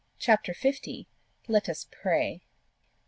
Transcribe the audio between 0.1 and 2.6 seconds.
CHAPTER XVII. LET US PRAY!